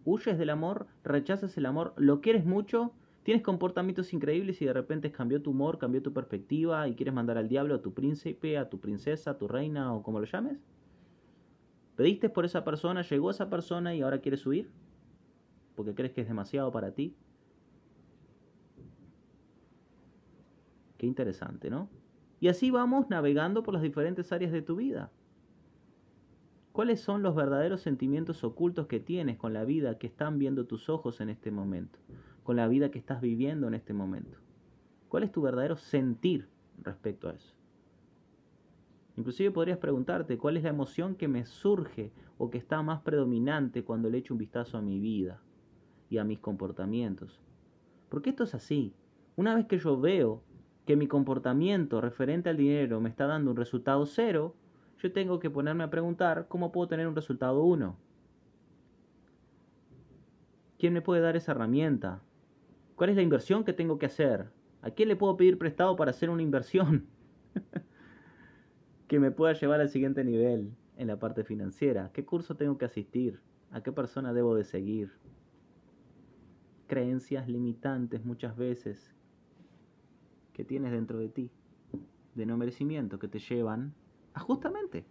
Huyes 0.04 0.38
del 0.38 0.48
amor, 0.48 0.86
rechazas 1.02 1.56
el 1.58 1.66
amor, 1.66 1.92
lo 1.96 2.20
quieres 2.20 2.44
mucho, 2.44 2.94
tienes 3.24 3.42
comportamientos 3.42 4.12
increíbles 4.12 4.62
y 4.62 4.64
de 4.64 4.72
repente 4.72 5.10
cambió 5.10 5.42
tu 5.42 5.50
humor, 5.50 5.78
cambió 5.78 6.00
tu 6.00 6.12
perspectiva 6.12 6.86
y 6.86 6.94
quieres 6.94 7.12
mandar 7.12 7.36
al 7.36 7.48
diablo 7.48 7.74
a 7.74 7.82
tu 7.82 7.92
príncipe, 7.92 8.56
a 8.56 8.70
tu 8.70 8.78
princesa, 8.78 9.32
a 9.32 9.38
tu 9.38 9.48
reina 9.48 9.92
o 9.92 10.04
como 10.04 10.20
lo 10.20 10.26
llames. 10.26 10.60
¿Pediste 11.96 12.28
por 12.28 12.44
esa 12.44 12.62
persona, 12.62 13.02
llegó 13.02 13.32
esa 13.32 13.50
persona 13.50 13.92
y 13.92 14.02
ahora 14.02 14.20
quieres 14.20 14.46
huir? 14.46 14.70
Porque 15.74 15.96
crees 15.96 16.12
que 16.12 16.20
es 16.20 16.28
demasiado 16.28 16.70
para 16.70 16.92
ti. 16.92 17.16
Qué 20.96 21.06
interesante, 21.06 21.70
¿no? 21.70 21.88
Y 22.40 22.48
así 22.48 22.70
vamos 22.70 23.10
navegando 23.10 23.62
por 23.62 23.74
las 23.74 23.82
diferentes 23.82 24.32
áreas 24.32 24.50
de 24.50 24.62
tu 24.62 24.76
vida. 24.76 25.12
¿Cuáles 26.72 27.00
son 27.00 27.22
los 27.22 27.34
verdaderos 27.34 27.82
sentimientos 27.82 28.42
ocultos 28.44 28.86
que 28.86 29.00
tienes 29.00 29.36
con 29.36 29.52
la 29.52 29.64
vida 29.64 29.98
que 29.98 30.06
están 30.06 30.38
viendo 30.38 30.66
tus 30.66 30.88
ojos 30.88 31.20
en 31.20 31.28
este 31.28 31.50
momento? 31.50 31.98
Con 32.42 32.56
la 32.56 32.66
vida 32.68 32.90
que 32.90 32.98
estás 32.98 33.20
viviendo 33.20 33.68
en 33.68 33.74
este 33.74 33.92
momento. 33.92 34.38
¿Cuál 35.08 35.24
es 35.24 35.32
tu 35.32 35.42
verdadero 35.42 35.76
sentir 35.76 36.48
respecto 36.82 37.28
a 37.28 37.32
eso? 37.32 37.54
Inclusive 39.16 39.50
podrías 39.50 39.78
preguntarte 39.78 40.38
cuál 40.38 40.56
es 40.56 40.62
la 40.62 40.70
emoción 40.70 41.16
que 41.16 41.28
me 41.28 41.44
surge 41.44 42.12
o 42.38 42.48
que 42.48 42.56
está 42.56 42.80
más 42.82 43.02
predominante 43.02 43.84
cuando 43.84 44.08
le 44.08 44.18
echo 44.18 44.32
un 44.32 44.38
vistazo 44.38 44.78
a 44.78 44.82
mi 44.82 44.98
vida 44.98 45.42
y 46.08 46.16
a 46.16 46.24
mis 46.24 46.38
comportamientos. 46.38 47.38
Porque 48.08 48.30
esto 48.30 48.44
es 48.44 48.54
así. 48.54 48.94
Una 49.36 49.54
vez 49.54 49.66
que 49.66 49.78
yo 49.78 50.00
veo 50.00 50.42
que 50.86 50.96
mi 50.96 51.06
comportamiento 51.06 52.00
referente 52.00 52.48
al 52.48 52.56
dinero 52.56 53.00
me 53.00 53.08
está 53.08 53.26
dando 53.26 53.50
un 53.50 53.56
resultado 53.56 54.06
cero, 54.06 54.54
yo 54.98 55.12
tengo 55.12 55.38
que 55.38 55.50
ponerme 55.50 55.84
a 55.84 55.90
preguntar 55.90 56.46
cómo 56.48 56.72
puedo 56.72 56.88
tener 56.88 57.06
un 57.06 57.14
resultado 57.14 57.62
uno. 57.62 57.96
¿Quién 60.78 60.92
me 60.92 61.02
puede 61.02 61.20
dar 61.20 61.36
esa 61.36 61.52
herramienta? 61.52 62.22
¿Cuál 62.96 63.10
es 63.10 63.16
la 63.16 63.22
inversión 63.22 63.64
que 63.64 63.72
tengo 63.72 63.98
que 63.98 64.06
hacer? 64.06 64.50
¿A 64.82 64.90
quién 64.90 65.08
le 65.08 65.16
puedo 65.16 65.36
pedir 65.36 65.58
prestado 65.58 65.96
para 65.96 66.10
hacer 66.10 66.30
una 66.30 66.42
inversión 66.42 67.06
que 69.08 69.20
me 69.20 69.30
pueda 69.30 69.52
llevar 69.52 69.80
al 69.80 69.90
siguiente 69.90 70.24
nivel 70.24 70.72
en 70.96 71.06
la 71.06 71.18
parte 71.18 71.44
financiera? 71.44 72.10
¿Qué 72.12 72.24
curso 72.24 72.56
tengo 72.56 72.78
que 72.78 72.86
asistir? 72.86 73.40
¿A 73.70 73.82
qué 73.82 73.92
persona 73.92 74.32
debo 74.32 74.54
de 74.54 74.64
seguir? 74.64 75.12
Creencias 76.86 77.48
limitantes 77.48 78.24
muchas 78.24 78.56
veces 78.56 79.14
que 80.52 80.64
tienes 80.64 80.92
dentro 80.92 81.18
de 81.18 81.28
ti, 81.28 81.50
de 82.34 82.46
no 82.46 82.56
merecimiento, 82.56 83.18
que 83.18 83.28
te 83.28 83.38
llevan 83.38 83.94
a 84.34 84.40
justamente 84.40 85.04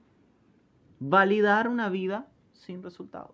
validar 1.00 1.68
una 1.68 1.90
vida 1.90 2.30
sin 2.54 2.84
resultado 2.84 3.34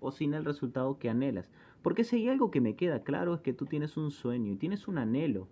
o 0.00 0.10
sin 0.12 0.34
el 0.34 0.44
resultado 0.44 0.98
que 0.98 1.10
anhelas. 1.10 1.48
Porque 1.82 2.04
si 2.04 2.16
hay 2.16 2.28
algo 2.28 2.50
que 2.50 2.60
me 2.60 2.76
queda 2.76 3.02
claro 3.02 3.34
es 3.34 3.40
que 3.40 3.52
tú 3.52 3.66
tienes 3.66 3.96
un 3.96 4.10
sueño 4.10 4.52
y 4.52 4.56
tienes 4.56 4.88
un 4.88 4.98
anhelo. 4.98 5.48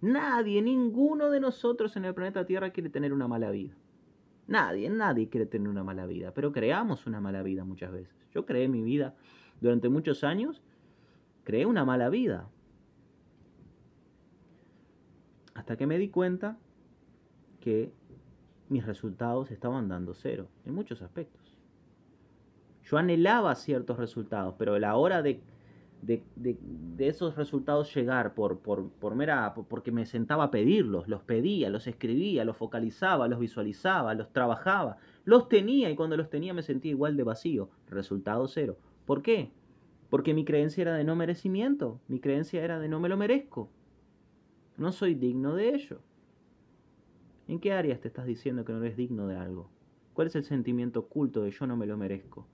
Nadie, 0.00 0.62
ninguno 0.62 1.30
de 1.30 1.40
nosotros 1.40 1.96
en 1.96 2.06
el 2.06 2.14
planeta 2.14 2.46
Tierra 2.46 2.70
quiere 2.70 2.88
tener 2.88 3.12
una 3.12 3.28
mala 3.28 3.50
vida. 3.50 3.74
Nadie, 4.46 4.88
nadie 4.90 5.28
quiere 5.28 5.46
tener 5.46 5.68
una 5.68 5.84
mala 5.84 6.06
vida, 6.06 6.32
pero 6.34 6.52
creamos 6.52 7.06
una 7.06 7.20
mala 7.20 7.42
vida 7.42 7.64
muchas 7.64 7.92
veces. 7.92 8.14
Yo 8.34 8.46
creé 8.46 8.68
mi 8.68 8.82
vida 8.82 9.14
durante 9.60 9.88
muchos 9.88 10.24
años, 10.24 10.62
creé 11.44 11.66
una 11.66 11.84
mala 11.84 12.08
vida. 12.08 12.48
Hasta 15.60 15.76
que 15.76 15.86
me 15.86 15.98
di 15.98 16.08
cuenta 16.08 16.56
que 17.60 17.92
mis 18.70 18.86
resultados 18.86 19.50
estaban 19.50 19.88
dando 19.88 20.14
cero 20.14 20.48
en 20.64 20.74
muchos 20.74 21.02
aspectos. 21.02 21.58
Yo 22.82 22.96
anhelaba 22.96 23.54
ciertos 23.54 23.98
resultados, 23.98 24.54
pero 24.56 24.76
a 24.76 24.78
la 24.78 24.96
hora 24.96 25.20
de, 25.20 25.42
de, 26.00 26.24
esos 26.96 27.36
resultados 27.36 27.94
llegar 27.94 28.32
por, 28.32 28.60
por, 28.60 28.88
por 28.88 29.14
porque 29.68 29.92
me 29.92 30.06
sentaba 30.06 30.44
a 30.44 30.50
pedirlos, 30.50 31.08
los 31.08 31.20
pedía, 31.24 31.68
los 31.68 31.86
escribía, 31.86 32.46
los 32.46 32.56
focalizaba, 32.56 33.28
los 33.28 33.38
visualizaba, 33.38 34.14
los 34.14 34.32
trabajaba, 34.32 34.96
los 35.26 35.50
tenía 35.50 35.90
y 35.90 35.94
cuando 35.94 36.16
los 36.16 36.30
tenía 36.30 36.54
me 36.54 36.62
sentía 36.62 36.92
igual 36.92 37.18
de 37.18 37.24
vacío. 37.24 37.68
Resultado 37.90 38.48
cero. 38.48 38.78
¿Por 39.04 39.20
qué? 39.20 39.52
Porque 40.08 40.32
mi 40.32 40.46
creencia 40.46 40.80
era 40.80 40.94
de 40.94 41.04
no 41.04 41.16
merecimiento, 41.16 42.00
mi 42.08 42.18
creencia 42.18 42.64
era 42.64 42.78
de 42.78 42.88
no 42.88 42.98
me 42.98 43.10
lo 43.10 43.18
merezco. 43.18 43.68
No 44.80 44.90
soy 44.90 45.14
digno 45.14 45.54
de 45.54 45.74
ello. 45.74 46.00
¿En 47.46 47.60
qué 47.60 47.72
áreas 47.72 48.00
te 48.00 48.08
estás 48.08 48.26
diciendo 48.26 48.64
que 48.64 48.72
no 48.72 48.78
eres 48.78 48.96
digno 48.96 49.28
de 49.28 49.36
algo? 49.36 49.70
¿Cuál 50.14 50.26
es 50.26 50.34
el 50.34 50.42
sentimiento 50.42 51.00
oculto 51.00 51.42
de 51.42 51.52
yo 51.52 51.66
no 51.68 51.76
me 51.76 51.86
lo 51.86 51.96
merezco? 51.96 52.48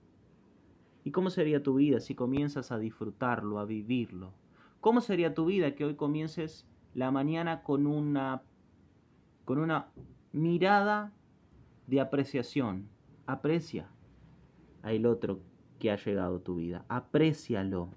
¿Y 1.03 1.11
cómo 1.11 1.31
sería 1.31 1.63
tu 1.63 1.73
vida 1.73 1.99
si 1.99 2.13
comienzas 2.13 2.71
a 2.71 2.77
disfrutarlo, 2.77 3.57
a 3.57 3.65
vivirlo? 3.65 4.33
¿Cómo 4.79 5.01
sería 5.01 5.33
tu 5.33 5.45
vida 5.45 5.73
que 5.73 5.85
hoy 5.85 5.95
comiences 5.95 6.67
la 6.93 7.11
mañana 7.11 7.63
con 7.63 7.87
una, 7.87 8.43
con 9.45 9.59
una 9.59 9.87
mirada 10.31 11.13
de 11.85 12.01
apreciación. 12.01 12.89
Aprecia 13.25 13.89
al 14.81 15.05
otro 15.05 15.39
que 15.79 15.91
ha 15.91 15.95
llegado 15.95 16.37
a 16.37 16.43
tu 16.43 16.55
vida. 16.55 16.85
Aprécialo, 16.87 17.89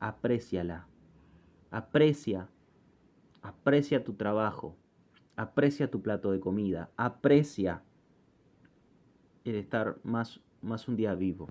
apréciala. 0.00 0.86
Aprecia, 1.70 2.48
aprecia 3.44 4.02
tu 4.02 4.14
trabajo, 4.14 4.74
aprecia 5.36 5.90
tu 5.90 6.00
plato 6.00 6.32
de 6.32 6.40
comida, 6.40 6.90
aprecia 6.96 7.82
el 9.44 9.56
estar 9.56 9.98
más, 10.02 10.40
más 10.62 10.88
un 10.88 10.96
día 10.96 11.14
vivo. 11.14 11.50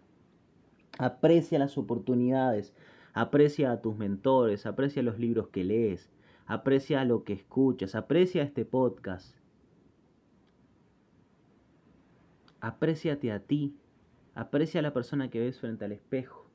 Aprecia 0.97 1.59
las 1.59 1.77
oportunidades, 1.77 2.73
aprecia 3.13 3.71
a 3.71 3.81
tus 3.81 3.95
mentores, 3.95 4.65
aprecia 4.65 5.03
los 5.03 5.19
libros 5.19 5.49
que 5.49 5.63
lees, 5.63 6.09
aprecia 6.47 7.05
lo 7.05 7.23
que 7.23 7.33
escuchas, 7.33 7.93
aprecia 7.93 8.41
este 8.41 8.65
podcast. 8.65 9.35
Apréciate 12.59 13.31
a 13.31 13.39
ti, 13.39 13.77
aprecia 14.33 14.79
a 14.79 14.83
la 14.83 14.93
persona 14.93 15.29
que 15.29 15.39
ves 15.39 15.59
frente 15.59 15.85
al 15.85 15.91
espejo. 15.91 16.49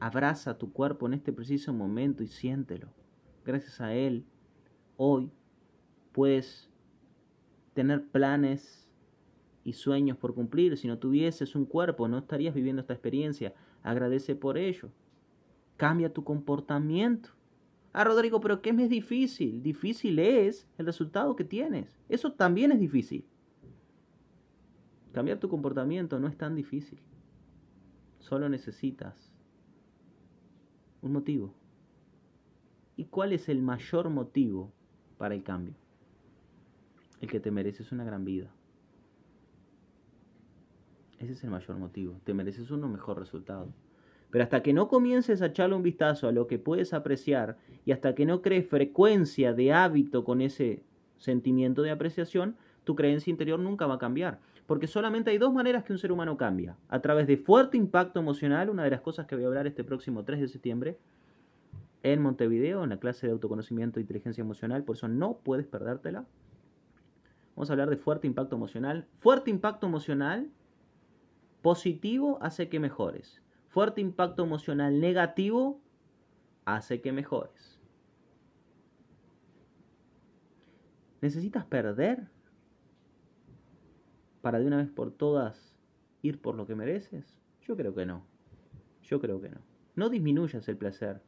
Abraza 0.00 0.58
tu 0.58 0.70
cuerpo 0.70 1.06
en 1.06 1.14
este 1.14 1.32
preciso 1.32 1.72
momento 1.72 2.22
y 2.22 2.26
siéntelo. 2.26 2.88
Gracias 3.44 3.80
a 3.80 3.94
él, 3.94 4.26
hoy 4.96 5.30
puedes 6.12 6.68
tener 7.74 8.06
planes 8.06 8.88
y 9.64 9.72
sueños 9.72 10.16
por 10.16 10.34
cumplir. 10.34 10.76
Si 10.76 10.86
no 10.86 10.98
tuvieses 10.98 11.54
un 11.54 11.64
cuerpo, 11.64 12.06
no 12.08 12.18
estarías 12.18 12.54
viviendo 12.54 12.80
esta 12.80 12.92
experiencia. 12.92 13.54
Agradece 13.82 14.36
por 14.36 14.58
ello. 14.58 14.90
Cambia 15.76 16.12
tu 16.12 16.22
comportamiento. 16.22 17.30
Ah, 17.92 18.04
Rodrigo, 18.04 18.40
pero 18.40 18.60
¿qué 18.60 18.70
es 18.70 18.90
difícil? 18.90 19.62
Difícil 19.62 20.18
es 20.18 20.68
el 20.78 20.86
resultado 20.86 21.36
que 21.36 21.44
tienes. 21.44 21.98
Eso 22.08 22.32
también 22.32 22.72
es 22.72 22.80
difícil. 22.80 23.24
Cambiar 25.12 25.38
tu 25.38 25.48
comportamiento 25.48 26.18
no 26.18 26.26
es 26.26 26.36
tan 26.36 26.56
difícil. 26.56 26.98
Solo 28.18 28.48
necesitas 28.48 29.32
un 31.02 31.12
motivo. 31.12 31.54
¿Y 32.96 33.04
cuál 33.04 33.32
es 33.32 33.48
el 33.48 33.62
mayor 33.62 34.10
motivo 34.10 34.72
para 35.18 35.34
el 35.34 35.42
cambio? 35.42 35.74
El 37.20 37.30
que 37.30 37.40
te 37.40 37.50
mereces 37.50 37.92
una 37.92 38.04
gran 38.04 38.24
vida. 38.24 38.50
Ese 41.18 41.32
es 41.32 41.44
el 41.44 41.50
mayor 41.50 41.76
motivo. 41.76 42.20
Te 42.24 42.34
mereces 42.34 42.70
uno 42.70 42.88
mejor 42.88 43.18
resultado. 43.18 43.68
Pero 44.30 44.44
hasta 44.44 44.62
que 44.62 44.72
no 44.72 44.88
comiences 44.88 45.42
a 45.42 45.46
echarle 45.46 45.76
un 45.76 45.82
vistazo 45.82 46.26
a 46.26 46.32
lo 46.32 46.46
que 46.46 46.58
puedes 46.58 46.92
apreciar 46.92 47.56
y 47.84 47.92
hasta 47.92 48.14
que 48.14 48.26
no 48.26 48.42
crees 48.42 48.66
frecuencia 48.68 49.52
de 49.52 49.72
hábito 49.72 50.24
con 50.24 50.40
ese 50.40 50.82
sentimiento 51.18 51.82
de 51.82 51.92
apreciación, 51.92 52.56
tu 52.82 52.94
creencia 52.96 53.30
interior 53.30 53.60
nunca 53.60 53.86
va 53.86 53.94
a 53.94 53.98
cambiar. 53.98 54.40
Porque 54.66 54.86
solamente 54.86 55.30
hay 55.30 55.38
dos 55.38 55.52
maneras 55.52 55.84
que 55.84 55.92
un 55.92 55.98
ser 55.98 56.10
humano 56.10 56.36
cambia. 56.36 56.76
A 56.88 57.00
través 57.00 57.26
de 57.26 57.36
fuerte 57.36 57.76
impacto 57.76 58.18
emocional, 58.18 58.70
una 58.70 58.82
de 58.82 58.90
las 58.90 59.02
cosas 59.02 59.26
que 59.26 59.34
voy 59.34 59.44
a 59.44 59.48
hablar 59.48 59.66
este 59.66 59.84
próximo 59.84 60.24
3 60.24 60.40
de 60.40 60.48
septiembre 60.48 60.98
en 62.04 62.20
Montevideo, 62.20 62.84
en 62.84 62.90
la 62.90 62.98
clase 62.98 63.26
de 63.26 63.32
autoconocimiento 63.32 63.98
e 63.98 64.02
inteligencia 64.02 64.42
emocional, 64.42 64.84
por 64.84 64.94
eso 64.94 65.08
no 65.08 65.38
puedes 65.38 65.66
perdértela. 65.66 66.26
Vamos 67.56 67.70
a 67.70 67.72
hablar 67.72 67.88
de 67.88 67.96
fuerte 67.96 68.26
impacto 68.26 68.56
emocional. 68.56 69.08
Fuerte 69.20 69.50
impacto 69.50 69.86
emocional 69.86 70.50
positivo 71.62 72.38
hace 72.42 72.68
que 72.68 72.78
mejores. 72.78 73.42
Fuerte 73.68 74.02
impacto 74.02 74.44
emocional 74.44 75.00
negativo 75.00 75.80
hace 76.66 77.00
que 77.00 77.10
mejores. 77.10 77.80
¿Necesitas 81.22 81.64
perder 81.64 82.28
para 84.42 84.58
de 84.58 84.66
una 84.66 84.76
vez 84.76 84.90
por 84.90 85.10
todas 85.10 85.74
ir 86.20 86.38
por 86.42 86.54
lo 86.54 86.66
que 86.66 86.74
mereces? 86.74 87.40
Yo 87.62 87.78
creo 87.78 87.94
que 87.94 88.04
no. 88.04 88.26
Yo 89.02 89.22
creo 89.22 89.40
que 89.40 89.48
no. 89.48 89.62
No 89.96 90.10
disminuyas 90.10 90.68
el 90.68 90.76
placer 90.76 91.22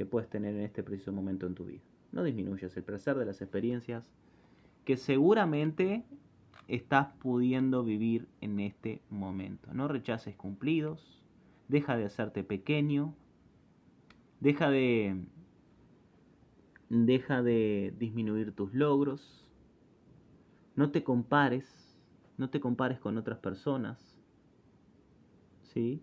que 0.00 0.06
puedes 0.06 0.30
tener 0.30 0.54
en 0.54 0.62
este 0.62 0.82
preciso 0.82 1.12
momento 1.12 1.46
en 1.46 1.54
tu 1.54 1.66
vida. 1.66 1.82
No 2.10 2.22
disminuyas 2.22 2.74
el 2.74 2.82
placer 2.82 3.18
de 3.18 3.26
las 3.26 3.42
experiencias 3.42 4.10
que 4.86 4.96
seguramente 4.96 6.06
estás 6.68 7.12
pudiendo 7.18 7.84
vivir 7.84 8.26
en 8.40 8.60
este 8.60 9.02
momento. 9.10 9.74
No 9.74 9.88
rechaces 9.88 10.34
cumplidos, 10.36 11.22
deja 11.68 11.98
de 11.98 12.06
hacerte 12.06 12.42
pequeño, 12.42 13.14
deja 14.40 14.70
de 14.70 15.22
deja 16.88 17.42
de 17.42 17.92
disminuir 17.98 18.52
tus 18.52 18.72
logros. 18.72 19.46
No 20.76 20.92
te 20.92 21.04
compares, 21.04 21.94
no 22.38 22.48
te 22.48 22.58
compares 22.58 22.98
con 22.98 23.18
otras 23.18 23.38
personas. 23.38 24.18
¿Sí? 25.74 26.02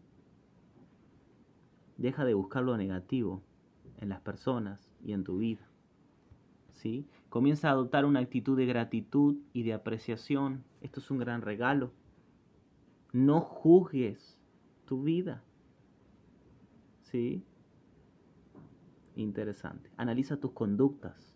Deja 1.97 2.25
de 2.25 2.35
buscar 2.35 2.61
lo 2.61 2.77
negativo 2.77 3.41
en 3.97 4.09
las 4.09 4.21
personas 4.21 4.89
y 5.03 5.13
en 5.13 5.23
tu 5.23 5.37
vida. 5.37 5.67
¿Sí? 6.71 7.07
Comienza 7.29 7.69
a 7.69 7.71
adoptar 7.71 8.05
una 8.05 8.19
actitud 8.19 8.55
de 8.55 8.65
gratitud 8.65 9.37
y 9.53 9.63
de 9.63 9.73
apreciación. 9.73 10.63
Esto 10.81 10.99
es 10.99 11.09
un 11.09 11.17
gran 11.17 11.41
regalo. 11.41 11.91
No 13.11 13.41
juzgues 13.41 14.37
tu 14.85 15.03
vida. 15.03 15.43
¿Sí? 17.01 17.43
Interesante. 19.15 19.89
Analiza 19.97 20.37
tus 20.37 20.51
conductas. 20.51 21.35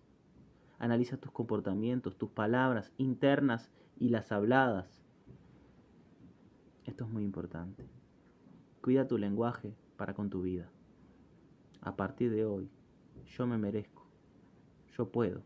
Analiza 0.78 1.18
tus 1.18 1.32
comportamientos, 1.32 2.18
tus 2.18 2.30
palabras 2.30 2.94
internas 2.98 3.72
y 3.98 4.10
las 4.10 4.32
habladas. 4.32 5.04
Esto 6.86 7.06
es 7.06 7.10
muy 7.12 7.24
importante. 7.24 7.88
Cuida 8.82 9.08
tu 9.08 9.18
lenguaje 9.18 9.76
para 9.96 10.14
con 10.14 10.30
tu 10.30 10.42
vida. 10.42 10.70
A 11.82 11.96
partir 11.96 12.32
de 12.32 12.46
hoy, 12.46 12.70
yo 13.38 13.48
me 13.48 13.58
merezco. 13.58 14.08
Yo 14.98 15.10
puedo 15.10 15.44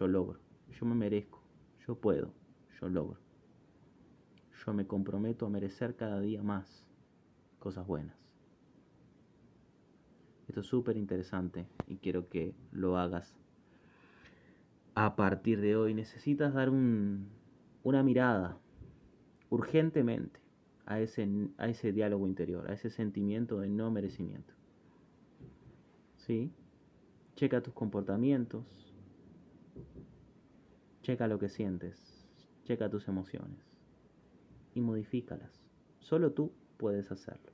yo 0.00 0.08
logro, 0.08 0.40
yo 0.70 0.86
me 0.86 0.94
merezco, 0.94 1.42
yo 1.86 1.94
puedo, 1.94 2.32
yo 2.80 2.88
logro. 2.88 3.20
Yo 4.64 4.72
me 4.72 4.86
comprometo 4.86 5.44
a 5.44 5.50
merecer 5.50 5.94
cada 5.94 6.20
día 6.20 6.42
más 6.42 6.86
cosas 7.58 7.86
buenas. 7.86 8.16
Esto 10.48 10.60
es 10.60 10.66
súper 10.66 10.96
interesante 10.96 11.68
y 11.86 11.98
quiero 11.98 12.30
que 12.30 12.54
lo 12.72 12.96
hagas 12.96 13.36
a 14.94 15.16
partir 15.16 15.60
de 15.60 15.76
hoy. 15.76 15.92
Necesitas 15.92 16.54
dar 16.54 16.70
un, 16.70 17.28
una 17.82 18.02
mirada 18.02 18.58
urgentemente 19.50 20.40
a 20.86 21.00
ese, 21.00 21.28
a 21.58 21.68
ese 21.68 21.92
diálogo 21.92 22.26
interior, 22.26 22.70
a 22.70 22.72
ese 22.72 22.88
sentimiento 22.88 23.60
de 23.60 23.68
no 23.68 23.90
merecimiento. 23.90 24.54
¿Sí? 26.30 26.52
Checa 27.34 27.60
tus 27.60 27.74
comportamientos, 27.74 28.94
Checa 31.02 31.26
lo 31.26 31.40
que 31.40 31.48
sientes, 31.48 32.24
checa 32.62 32.88
tus 32.88 33.08
emociones 33.08 33.58
y 34.72 34.80
modifícalas. 34.80 35.60
Solo 35.98 36.30
tú 36.30 36.52
puedes 36.76 37.10
hacerlo. 37.10 37.50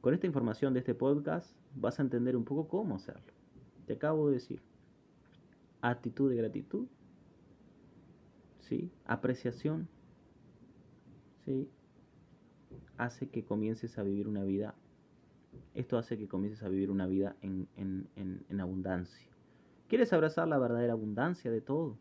Con 0.00 0.14
esta 0.14 0.26
información 0.26 0.72
de 0.72 0.78
este 0.78 0.94
podcast 0.94 1.54
vas 1.74 1.98
a 1.98 2.02
entender 2.02 2.38
un 2.38 2.46
poco 2.46 2.68
cómo 2.68 2.96
hacerlo. 2.96 3.34
Te 3.84 3.92
acabo 3.92 4.28
de 4.28 4.36
decir. 4.36 4.62
Actitud 5.82 6.30
de 6.30 6.36
gratitud. 6.36 6.86
¿Sí? 8.60 8.90
Apreciación. 9.04 9.88
¿Sí? 11.44 11.68
Hace 12.96 13.28
que 13.28 13.44
comiences 13.44 13.98
a 13.98 14.02
vivir 14.02 14.26
una 14.26 14.42
vida. 14.42 14.74
Esto 15.74 15.98
hace 15.98 16.16
que 16.16 16.28
comiences 16.28 16.62
a 16.62 16.68
vivir 16.68 16.90
una 16.90 17.06
vida 17.06 17.36
en, 17.42 17.68
en 17.76 18.60
abundancia. 18.60 19.28
¿Quieres 19.88 20.12
abrazar 20.12 20.48
la 20.48 20.58
verdadera 20.58 20.92
abundancia 20.92 21.50
de 21.50 21.60
todo? 21.60 21.98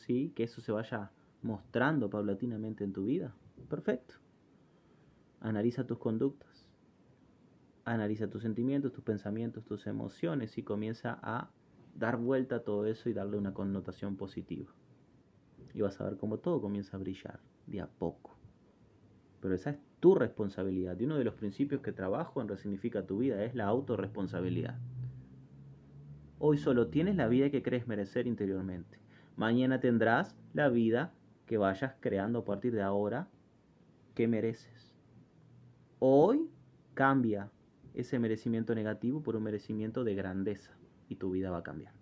¿sí? 0.00 0.32
Que 0.34 0.44
eso 0.44 0.60
se 0.60 0.72
vaya 0.72 1.10
mostrando 1.42 2.10
paulatinamente 2.10 2.84
en 2.84 2.92
tu 2.92 3.04
vida. 3.04 3.34
Perfecto. 3.68 4.14
Analiza 5.40 5.86
tus 5.86 5.98
conductas. 5.98 6.66
Analiza 7.84 8.28
tus 8.28 8.42
sentimientos, 8.42 8.92
tus 8.92 9.04
pensamientos, 9.04 9.64
tus 9.64 9.86
emociones 9.86 10.58
y 10.58 10.62
comienza 10.62 11.18
a 11.22 11.50
dar 11.94 12.16
vuelta 12.18 12.56
a 12.56 12.60
todo 12.60 12.86
eso 12.86 13.08
y 13.08 13.12
darle 13.12 13.36
una 13.36 13.54
connotación 13.54 14.16
positiva. 14.16 14.70
Y 15.74 15.80
vas 15.80 16.00
a 16.00 16.04
ver 16.04 16.16
cómo 16.16 16.38
todo 16.38 16.60
comienza 16.60 16.96
a 16.96 17.00
brillar 17.00 17.40
de 17.66 17.80
a 17.80 17.86
poco. 17.86 18.36
Pero 19.40 19.54
esa 19.54 19.70
es 19.70 19.78
tu 20.00 20.14
responsabilidad. 20.14 20.98
Y 20.98 21.04
uno 21.04 21.16
de 21.16 21.24
los 21.24 21.34
principios 21.34 21.82
que 21.82 21.92
trabajo 21.92 22.40
en 22.40 22.48
Resignifica 22.48 23.06
tu 23.06 23.18
vida 23.18 23.44
es 23.44 23.54
la 23.54 23.66
autorresponsabilidad. 23.66 24.78
Hoy 26.38 26.56
solo 26.56 26.88
tienes 26.88 27.16
la 27.16 27.28
vida 27.28 27.50
que 27.50 27.62
crees 27.62 27.86
merecer 27.86 28.26
interiormente. 28.26 28.98
Mañana 29.36 29.78
tendrás 29.78 30.34
la 30.54 30.68
vida 30.68 31.12
que 31.46 31.58
vayas 31.58 31.94
creando 32.00 32.40
a 32.40 32.44
partir 32.44 32.72
de 32.72 32.82
ahora 32.82 33.28
que 34.14 34.26
mereces. 34.26 34.94
Hoy 35.98 36.48
cambia 36.94 37.50
ese 37.94 38.18
merecimiento 38.18 38.74
negativo 38.74 39.22
por 39.22 39.36
un 39.36 39.42
merecimiento 39.42 40.04
de 40.04 40.14
grandeza. 40.14 40.76
y 41.08 41.16
tu 41.16 41.32
vida 41.32 41.50
va 41.50 41.58
a 41.58 41.62
cambiar. 41.64 41.99